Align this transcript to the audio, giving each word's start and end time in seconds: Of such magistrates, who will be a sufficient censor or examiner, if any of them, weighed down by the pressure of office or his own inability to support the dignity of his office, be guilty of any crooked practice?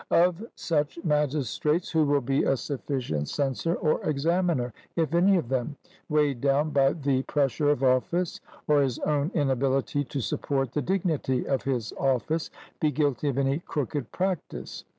Of 0.09 0.43
such 0.55 0.97
magistrates, 1.03 1.91
who 1.91 2.05
will 2.07 2.21
be 2.21 2.41
a 2.41 2.57
sufficient 2.57 3.27
censor 3.29 3.75
or 3.75 4.01
examiner, 4.03 4.73
if 4.95 5.13
any 5.13 5.37
of 5.37 5.47
them, 5.49 5.75
weighed 6.09 6.41
down 6.41 6.71
by 6.71 6.93
the 6.93 7.21
pressure 7.21 7.69
of 7.69 7.83
office 7.83 8.39
or 8.67 8.81
his 8.81 8.97
own 8.97 9.29
inability 9.35 10.03
to 10.05 10.19
support 10.19 10.71
the 10.71 10.81
dignity 10.81 11.47
of 11.47 11.61
his 11.61 11.93
office, 11.99 12.49
be 12.79 12.89
guilty 12.91 13.29
of 13.29 13.37
any 13.37 13.59
crooked 13.59 14.11
practice? 14.11 14.85